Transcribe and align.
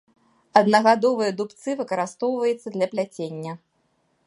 Аднагадовыя 0.61 1.35
дубцы 1.41 1.69
выкарыстоўваецца 1.83 2.67
для 2.79 2.87
пляцення. 2.95 3.53